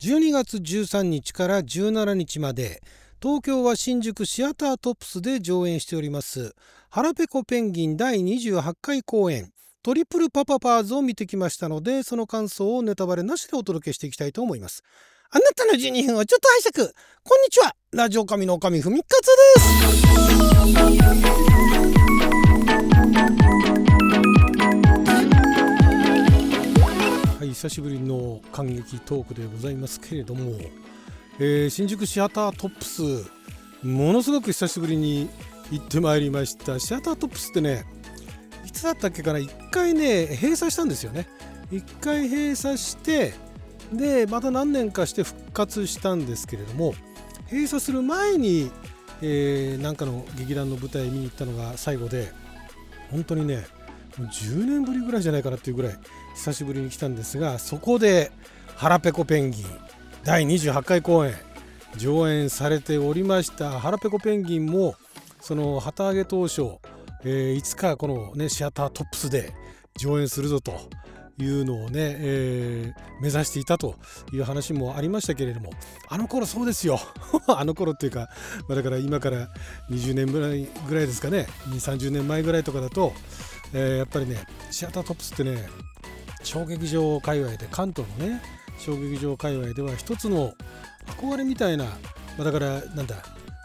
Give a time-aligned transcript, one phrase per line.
[0.00, 2.80] 12月13日から17日まで
[3.20, 6.54] 東京は新宿シアタートップスで上演しております。
[6.88, 9.50] 腹ペコペンギン第28回公演。
[9.82, 14.84] トリプルパパパーズを見てきましたのでその感想をネタバレなしでお届けしていきたいと思います。
[15.30, 16.94] あなたの12分をちょっと拝借。
[17.24, 17.74] こんにちは。
[17.92, 19.26] ラジオ神の神ふみかつ
[19.56, 19.62] で
[21.50, 21.57] す。
[27.58, 30.52] 久しぶりの感激トークでございますけれども、
[31.40, 33.02] えー、新宿シアタートップス
[33.82, 35.28] ものすごく久しぶりに
[35.72, 36.78] 行ってまいりました。
[36.78, 37.84] シアタートップスってね
[38.64, 41.26] いつだったっけかな？1回ね閉鎖したんですよね。
[41.72, 43.34] 1回閉鎖して
[43.92, 46.94] でまた何年かして復活したんですけれども
[47.50, 48.70] 閉鎖する前に、
[49.20, 52.30] えー、なんかの劇団の舞台見に行ったのが最後で
[53.10, 53.66] 本当にね
[54.12, 55.98] 10年ぶりぐらいじゃないかなっていうぐらい
[56.38, 58.30] 久しぶりに来たんですがそこで
[58.76, 59.66] 「腹ペコペンギン」
[60.22, 61.34] 第28回公演
[61.96, 64.94] 上演されておりました「腹ペコペンギン」も
[65.40, 66.62] その旗揚げ当初、
[67.24, 69.52] えー、いつかこの、ね、シアタートップスで
[69.96, 70.78] 上演するぞと
[71.38, 73.96] いうのをね、えー、目指していたと
[74.32, 75.70] いう話もありましたけれども
[76.08, 77.00] あの頃そうですよ。
[77.48, 78.28] あの頃っていうか、
[78.68, 79.48] まあ、だから今から
[79.90, 81.48] 20年ぐらいぐらいですかね。
[81.68, 83.12] 2 3 0年前ぐらいとかだと、
[83.72, 85.68] えー、やっぱりねシアタートップスってね
[86.48, 88.40] 小劇場界隈で関東のね
[88.78, 90.54] 小劇場界隈では一つの
[91.20, 91.90] 憧れみたいな、ま
[92.40, 93.16] あ、だからなんだ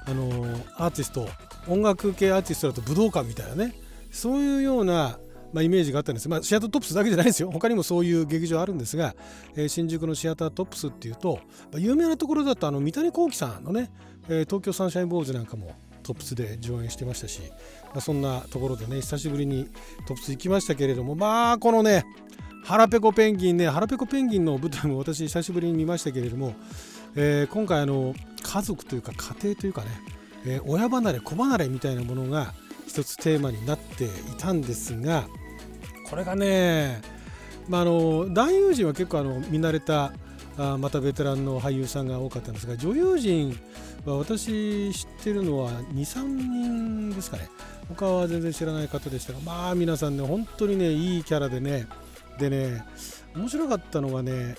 [0.06, 0.28] あの、
[0.76, 1.30] アーティスト
[1.70, 3.74] 音楽系アーティストだと武道館みたいなね
[4.12, 5.18] そういうような
[5.54, 7.52] まあ、イメージがあったんです、まあ、シアタートップスだけじゃないですよ。
[7.52, 9.16] 他にもそういう劇場あるんですが、
[9.56, 13.92] えー、新宿のシアタートップスっていうと、まあ、有名なところだとあの三谷幸喜さんのね、
[14.30, 17.42] えー、東京サンシャインボーズなんかもトップスで上演してましたし、
[17.86, 19.70] まあ、そんなところでね久しぶりに
[20.08, 22.04] トップス行きましたけれどもまあこのね
[22.64, 26.54] 腹ペコペンギンね腹ペコペンギンの舞台も私久しぶりに見ましたけれども、
[27.16, 29.88] えー、今回あの家族というか家庭というかね、
[30.46, 32.54] えー、親離れ子離れみたいなものが
[32.88, 35.26] 一つテーマになっていたんですが
[36.10, 37.02] これがね、
[37.68, 40.14] まあ、あの男優陣は結構あの見慣れた
[40.58, 43.60] あまたベテランの俳優さんが多かったんですが女優陣
[44.06, 47.50] は私知ってるのは23人ですかね。
[47.90, 51.88] 他は全然知らない方でしたがまあ皆さんね本当にねいいキャラでね
[52.40, 52.84] でね
[53.36, 54.56] 面白かったのはね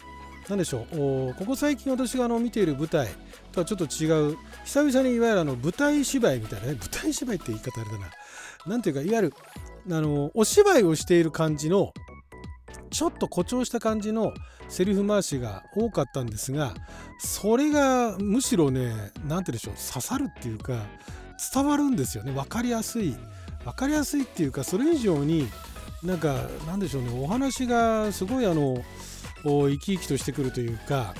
[0.48, 3.08] 何でしょうここ最近私があの見ている舞台
[3.52, 8.10] とはちょっと違う久々にいわゆるあの舞台芝居みたいなね舞台芝居って言い方あれだな。
[8.66, 9.34] 何ていうかいわゆる
[9.90, 11.92] あのお芝居をしている感じの
[12.90, 14.32] ちょっと誇張した感じの
[14.68, 16.74] セリフ回しが多かったんですが
[17.18, 20.80] それがむしろね何て言うんでしょう刺さるっていうか
[21.52, 22.32] 伝わるんですよね。
[22.32, 23.16] 分かりやすい。
[23.64, 25.48] 分かりやすいっていうかそれ以上に
[26.04, 26.34] なんか
[26.66, 27.10] なんでしょうね。
[27.18, 28.84] お話がすごいあの
[29.44, 31.14] 生き生きとしてくるというか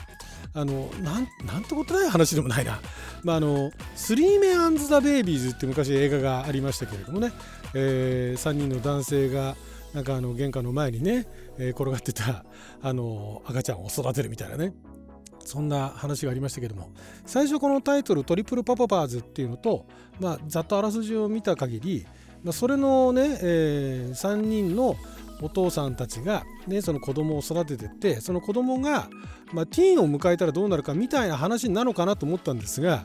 [0.55, 2.81] あのなんなんてことない話でもないな、
[3.23, 7.33] まあ、あの Three Men's the Babies って昔映画がありましたけれどもね、
[7.75, 9.57] えー、3人の男性が
[9.95, 11.27] なんかあの玄関の前にね、
[11.59, 12.45] えー、転がってた
[12.83, 14.73] あの赤ちゃんを育てるみたいなね。
[15.47, 16.91] そんな話がありましたけども。
[17.27, 19.87] 最初このタイトル「トリプルパパパーズ」っていうのと、
[20.19, 22.07] まあ、ざっとあらすじを見た限り、
[22.53, 24.97] それのね、えー、3人の
[25.41, 29.09] お父さんたちが、ね、その子供を育ててってその子供が、
[29.53, 33.05] まあ、ティーンを迎えたらどうなるかみたいな話なのかなと思ったんですが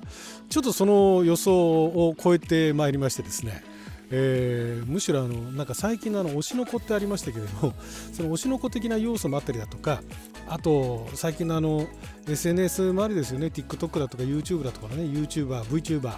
[0.49, 3.63] ちょっとその予想を超えてまいりましてですね
[4.11, 7.73] えー、むしろあのなんか最近のあの推しの子ってありましたけれども
[8.11, 10.01] その推しの子的な要素もあったりだとか
[10.47, 11.87] あと最近のの
[12.27, 16.13] SNS 周りですよね TikTok だとか YouTube だとかね YouTuber、VTuber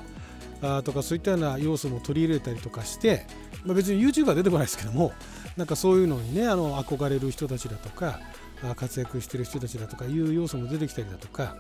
[0.84, 3.26] とかそういったような要素も取り入れたりとかして、
[3.66, 5.12] まあ、別に YouTube は出てこないですけども
[5.58, 8.20] なんかそういうのにねあの憧れる人たちだとか
[8.76, 11.58] 活躍してる人たちだとかいう要素も出てきたりだとか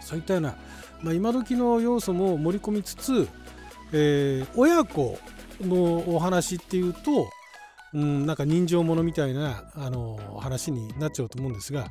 [0.00, 0.56] そういったような、
[1.02, 3.28] まあ、今時の要素も盛り込みつつ、
[3.92, 5.18] えー、親子
[5.60, 7.28] のお話っていうと、
[7.92, 11.88] うん、なんか人情ものみたいなあの話になっちゃうと思うんですが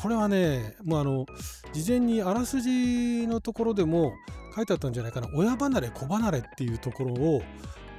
[0.00, 1.26] これはねもうあの
[1.72, 4.14] 事前にあらすじのところでも
[4.56, 7.12] 書いてあったんじゃないかな親離れ子離れっていうところ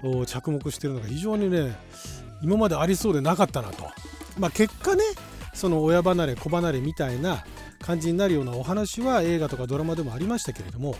[0.10, 1.78] を着目してるのが非常にね
[2.42, 3.86] 今までありそうでなかったなと。
[4.38, 5.04] まあ、結果ね
[5.54, 7.46] その親離れ子離れみたいな
[7.80, 10.96] 感じになるようなお話は映画とかドラマでもありましたけれども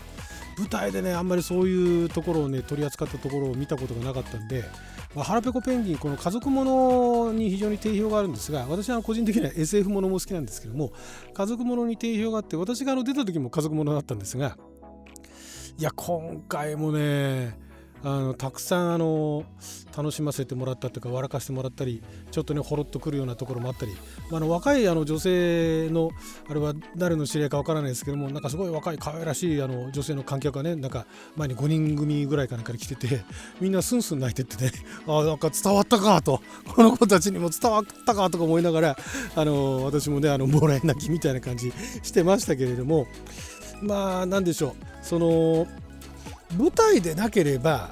[0.56, 4.64] 舞台でねあんまりそういうところをね取り扱ったところを見たことがなかったんで、
[5.22, 10.92] 腹ペコペンギンこの家族ものに非常に定評があるんですが私は個人的には SF ものも好きなんですけども
[11.32, 14.56] 家族ものに定評があって私があの出た時も家族ものだったんですが
[15.78, 17.58] いや今回もね
[18.04, 19.44] あのたくさんあの
[19.96, 23.92] 楽しませてもらったというか笑かしてもらったりちょっとねほろっとくるようなところもあったり、
[24.30, 26.10] まあ、の若いあの女性の
[26.46, 31.06] あれは誰の知り合いかわからないですけどもなんかすごい若い可愛らしいあの女性の観客がねなんか
[31.36, 33.24] 前に5人組ぐらいかなんかに来てて
[33.58, 34.72] みんなスンスン泣いてってね
[35.08, 36.42] あなんか伝わったかと
[36.74, 38.98] この子たちにも伝わったかとか思いながら
[39.34, 41.72] あの私もねあのもらい泣きみたいな感じ
[42.02, 43.06] してましたけれども
[43.80, 44.72] まあ何でしょう。
[45.02, 45.66] その
[46.56, 47.90] 舞台でなければ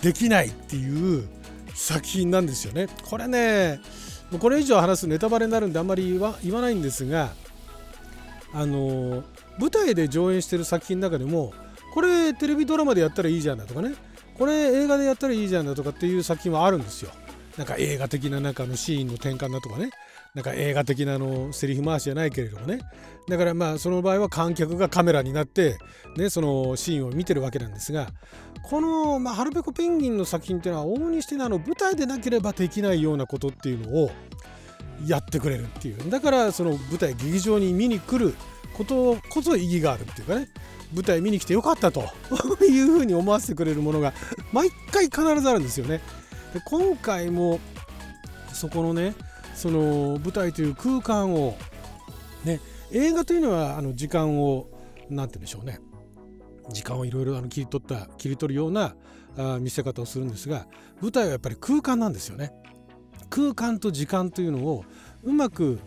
[0.00, 1.28] できないっていう
[1.74, 2.88] 作品なんですよね。
[3.08, 3.80] これね
[4.40, 7.30] これ以上話すネタバレになるんであんまり言わないんですが
[8.54, 9.24] あの
[9.58, 11.52] 舞台で上演してる作品の中でも
[11.92, 13.94] これテレビドラマでやったらいいじゃんだとかね
[14.38, 17.10] これ映画でやったらいいじゃんだとかっていう作品はあるんですよ。
[17.56, 19.90] なんか映画的な中のシーンの転換だとかね。
[20.34, 22.80] なんか映画的なのセリフ回しじゃないけれどもね。
[23.28, 25.76] だからまあその場合は観客がカメラになって、
[26.16, 28.08] ね、そのシーンを見てるわけなんですが
[28.62, 34.10] この、まあ、ハルペコペンギンの作品っていうのは往々にしてあの舞台でなければできないようなことっていうのを
[35.06, 36.10] やってくれるっていう。
[36.10, 38.34] だからその舞台劇場に見に来る
[38.74, 40.48] ことこそ意義があるっていうかね。
[40.94, 42.04] 舞台見に来てよかったと
[42.64, 44.12] いうふうに思わせてくれるものが
[44.52, 46.02] 毎回必ずあるんですよね。
[46.52, 47.60] で今回も
[48.52, 49.14] そこのね
[49.54, 51.56] その舞台という空間を
[52.44, 52.60] ね
[52.90, 54.68] 映画というのはあの時間を
[55.08, 55.80] 何て言うんでしょうね。
[56.70, 58.94] 時間をいろいろ切り取った切り取るような
[59.36, 60.66] あ見せ方をするんですが
[61.00, 62.52] 舞台はやっぱり空間なんですよね。
[63.30, 64.84] 空間と時間というのを
[65.24, 65.78] うまく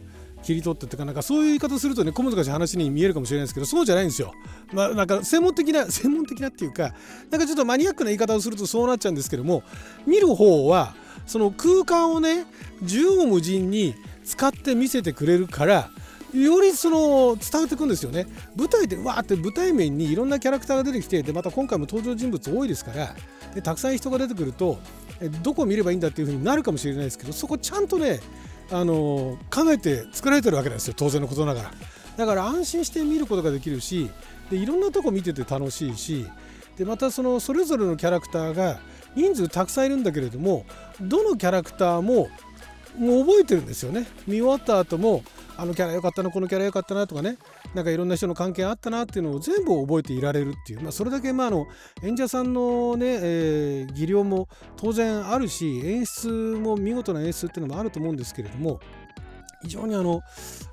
[0.46, 4.34] 切り取ってってかなんかそういう言い方するとね小難しい話に見えるかもしれないですけどそうじゃないんですよ。
[4.72, 6.94] まあなんか専門的な 専門的なっていうか
[7.32, 9.64] なんかちょっとマニアックな言い方をするとそうなっちゃうんですけども
[10.06, 10.94] 見る方は
[11.26, 12.46] その空間をね
[12.82, 15.90] 縦横無尽に使って見せてくれるから
[16.34, 23.16] よりその伝わってくんですよね舞台でわーって舞台面にいろんなキャラクターが出てきてでまた今回も登場人物多いですから
[23.54, 24.78] でたくさん人が出てくると
[25.42, 28.20] どこを見ればいいんだっていう風になるかもしれないですけどそこちゃんとね
[28.72, 31.72] あの考えて作られてるわけなんですよ当然のことながら。
[32.18, 34.10] だから安心して見ることができるし
[34.50, 36.26] でいろんなとこ見てて楽しいし
[36.78, 38.80] でまたそのそれぞれのキャラクターが
[39.16, 40.66] 人数たくさんいるんだけれども
[41.02, 42.30] どのキャラクターも
[42.98, 44.08] もう覚えてるんですよね。
[44.26, 45.24] 見終わった後も
[45.58, 47.38] あのキャラ良かったなこのキャラ良かったなとかね
[47.74, 51.68] なんかいろんな人の関係あったなっていうのを全部覚えていられるっていう、まあ、それだけまああの
[52.04, 54.48] 演者さんのね、えー、技量も
[54.78, 58.80] 当然あるし演出も見事な演出っていうのもあると思うんですけれども
[59.66, 60.22] 非常にあの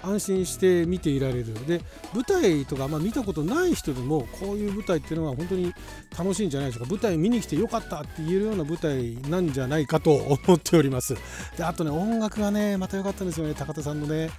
[0.02, 1.66] 安心して見ていられる。
[1.66, 1.80] で
[2.14, 5.72] 舞台とか、まあ、見たことない人でもこういう舞台っていうのは本当に
[6.16, 6.90] 楽しいんじゃないでしょうか。
[6.90, 10.12] 舞台見に来てよかったって言えるような舞台なんじゃないかと
[10.46, 11.14] 思っております。
[11.56, 13.54] であとね音楽がねまた良かったんですよね。
[13.54, 14.30] 高田さんのね。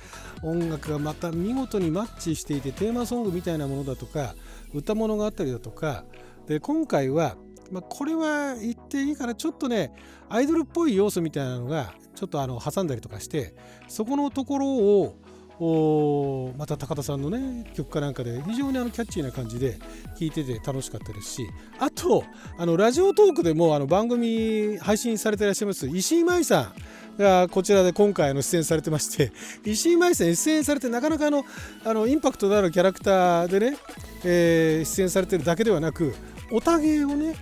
[0.44, 4.36] 音楽がまた見事にマッチしていてテーマソングみたいなものだとか
[4.74, 6.06] 歌物があったりだとか。
[6.48, 7.38] で今回は
[7.72, 9.94] まあ、これは言っていいからちょっとね
[10.30, 13.56] アイドルっぽい要素みたいなのがちょっとあの挟んだりとかして
[13.88, 19.78] そこのところをまた高田さんのね曲かなんかで非常にあのキャッチーな感じで
[20.20, 21.48] 聴いてて楽しかったですし
[21.80, 22.24] あと
[22.58, 26.74] あのラジオトークでもあの番組配信されてらっしゃいます石井舞さん。
[27.18, 29.32] がこちらで今回の出演されてまして
[29.66, 31.46] 石井舞さん出演されてなかなかあの
[31.84, 33.78] あのインパクトのあるキャラクターでね、
[34.24, 36.14] えー、出演されてるだけではなく
[36.52, 37.36] おたげをね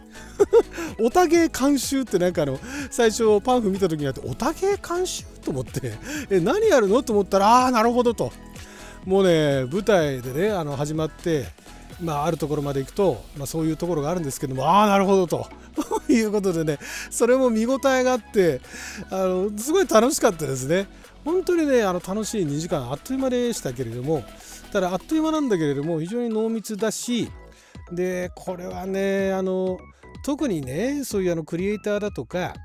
[0.99, 2.59] おたげ監修ってなんかあの
[2.89, 5.93] 最初パンフ見た時にあっておたげ監修と思って
[6.29, 7.03] え何やるの？
[7.03, 8.31] と思ったらああなるほどと。
[9.05, 11.45] もうね舞台でねあの始まって
[12.01, 15.47] まあ、あるところまで行くと、まあ、そういうところがあるんですけどもああなるほどと
[16.09, 16.79] いうことでね
[17.09, 18.61] それも見応えがあって
[19.09, 20.87] あのすごい楽しかったですね。
[21.23, 24.23] 本当にねあの楽しい2時間あっという間でしたけれども
[24.71, 27.29] ただあっという間なんだけれども非常に濃密だし
[27.91, 29.77] でこれはねあの
[30.25, 32.55] 特にねそういうあのクリエイターだとか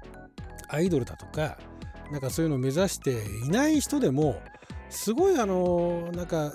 [0.69, 1.59] アイドルだとか
[2.11, 4.41] なんかそういうのを目指していない人でも
[4.89, 6.53] すごいあのなんか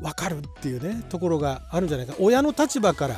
[0.00, 2.14] 分かるっていうねところがあるんじゃないか。
[2.18, 3.08] 親の立場か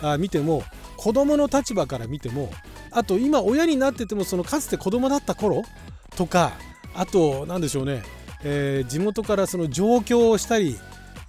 [0.00, 0.62] ら見ても
[0.96, 2.50] 子供の立場から見ても
[2.90, 5.62] あと今親になっててもそのかつて子供だった頃
[6.16, 6.52] とか
[6.94, 8.02] あと何でしょうね、
[8.44, 10.78] えー、地元からその上京をしたり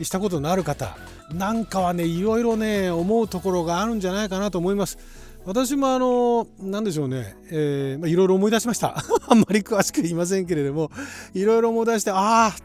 [0.02, 0.98] したことのある方
[1.34, 4.98] なんかはねいろいろね思うところがあるんじゃないかなと思います。
[5.46, 8.96] 私もあの何でしょうね、えーまあ、いろいろ思い出しました。
[9.30, 10.92] あんまり詳しく言いませんけれども
[11.34, 12.56] いろいろ思い出してああ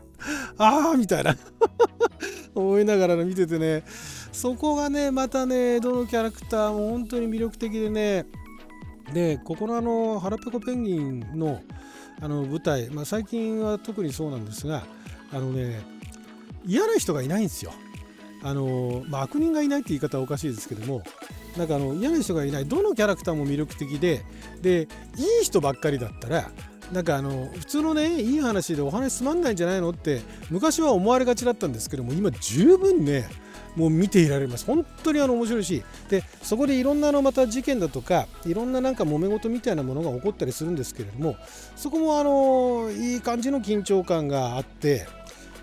[0.59, 1.37] ああみたいな。
[2.55, 3.85] 思いながら見ててね
[4.33, 8.27] そこがねまたねどのキャラクターも本当に魅力的でね
[9.13, 11.61] でここのあの腹ペコペンギンの
[12.23, 14.85] あの舞台、まあ、最近は特にそうなんですが
[15.33, 15.81] あのね
[16.67, 17.73] 嫌な人がいないんですよ。
[18.43, 21.03] あのまあ、悪人がいないって言い方はおかしいですけども
[21.59, 24.25] なんかあの嫌な人がいないどのキャラクターも魅力的で
[24.63, 24.89] で
[25.19, 26.51] いい人ばっかりだったら
[26.93, 33.29] なんかあの普通のねいい話でお話つまんないんじゃないのって昔は思われがちだったんですけども今十分ね
[33.77, 34.67] もう見ていられます。
[34.67, 41.37] 本当にあの面白いしでそこでいろんなのまた事件だとかいろんななんか揉め事みたいなものが起こったりするんですけれども
[41.77, 45.07] そこもあのいい感じの緊張感があって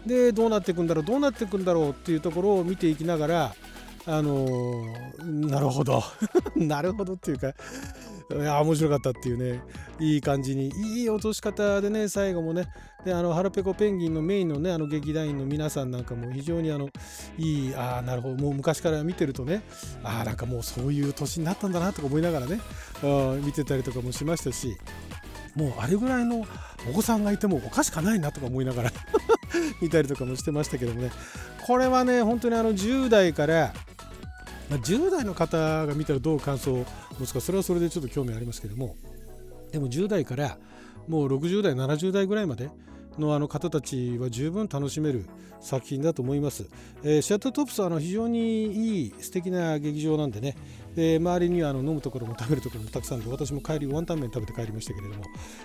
[0.05, 3.55] でどうなっていくんだろうどうなっていくんだろうっていうところを見ていきながら
[4.05, 4.85] あの
[5.25, 6.01] なるほど。
[6.55, 7.53] なるほどっていうか
[8.29, 9.61] いや面白かったっていうね。
[9.99, 10.69] いい感じに
[10.99, 12.67] いい落とし方でね最後もね。
[13.05, 16.89] であのハラペコペンギンのメインのねあの劇団員の皆さんなんかも非常にあの
[17.37, 18.35] いいああなるほど。
[18.35, 19.61] もう昔から見てるとね
[20.03, 22.59] ああなんかもうそういう年になったんだなとか思いながらね
[23.43, 24.77] 見てたりとかもしましたし
[25.55, 26.45] もうあれぐらいの
[26.89, 28.91] お子さんがいてもおかしかないなとか思いながら
[29.81, 31.11] 見たりとかもしてましたけどもね。
[31.65, 33.73] これはね本当にあの10代から
[34.69, 36.85] まあ、10代の方が見たらどう感想を
[37.19, 38.95] 持つかそれはそれでちょっと興味ありますけども
[39.71, 40.57] でも10代から
[41.07, 42.69] もう60代70代ぐらいまで
[43.17, 45.25] のあの方たちは十分楽しめる
[45.59, 46.69] 作品だと思います。
[47.03, 50.55] えー、シャッタートップスはあの非常にいい素敵な劇場なんでね、
[50.95, 55.23] で周りにはあの飲むところも食べるところもたくさんで私も帰りワンタン麺食べて帰りましたけれども、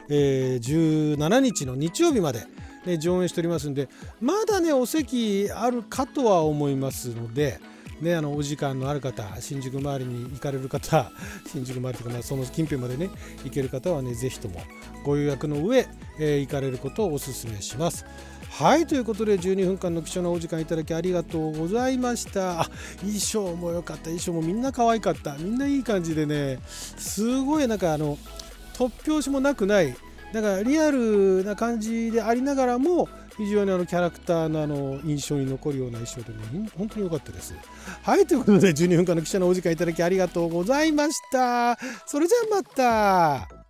[0.09, 2.41] えー、17日の日曜日まで、
[2.87, 3.89] ね、上演しておりますんで
[4.21, 7.61] まだねお席あるかとは思いますので。
[8.03, 11.13] ね、あのお時間のある方新宿周りに行かれる方
[11.47, 13.11] 新宿周りとか、まあ、その近辺までね
[13.45, 14.61] 行ける方はねぜひとも
[15.05, 15.87] ご予約の上、
[16.19, 18.05] えー、行かれることをお勧めします。
[18.51, 22.69] はいということで12分間の貴重なお時間いただきありがとうございました。
[23.01, 24.05] 衣装も良かった。
[24.05, 25.37] 衣装もみんな可愛かった。
[25.39, 28.19] みんないい感じでねすごいなんかあの
[28.75, 29.97] 突拍子もなくない
[30.33, 37.55] なんかリアルな感じでありながらも非常にあのキャラクターのあの印象に残るような衣装でね本当に良かったです。
[38.03, 41.79] はいということで12分間の記者のお時間いただきありがとうございました。
[42.07, 43.62] それじゃあまた。